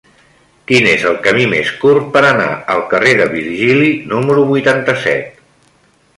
[0.69, 5.41] Quin és el camí més curt per anar al carrer de Virgili número vuitanta-set?